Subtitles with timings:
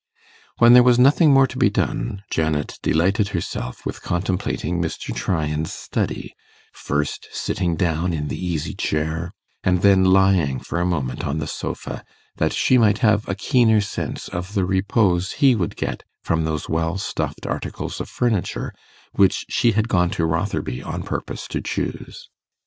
[0.57, 5.13] When there was nothing more to be done, Janet delighted herself with contemplating Mr.
[5.15, 6.33] Tryan's study,
[6.73, 9.31] first sitting down in the easy chair,
[9.63, 12.03] and then lying for a moment on the sofa,
[12.37, 16.67] that she might have a keener sense of the repose he would get from those
[16.67, 18.73] well stuffed articles of furniture,
[19.11, 22.27] which she had gone to Rotherby on purpose to choose.